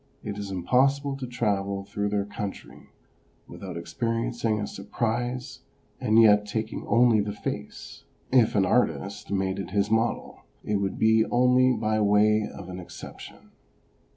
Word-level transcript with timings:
It 0.23 0.35
is 0.39 0.49
impossible 0.49 1.15
to 1.17 1.27
travel 1.27 1.83
through 1.83 2.09
their 2.09 2.25
country 2.25 2.89
without 3.47 3.77
ex 3.77 3.93
periencing 3.93 4.59
a 4.59 4.65
surprise, 4.65 5.59
and 5.99 6.19
yet, 6.19 6.47
taking 6.47 6.87
only 6.87 7.19
the 7.19 7.33
face, 7.33 8.03
if 8.31 8.55
an 8.55 8.63
326 8.63 8.63
OBERMANN 8.65 9.05
artist 9.05 9.31
made 9.31 9.59
it 9.59 9.75
his 9.77 9.91
model, 9.91 10.39
it 10.63 10.77
would 10.77 10.97
be 10.97 11.23
only 11.25 11.73
by 11.73 11.99
way 12.01 12.49
of 12.51 12.67
an 12.67 12.79
exception. 12.79 13.51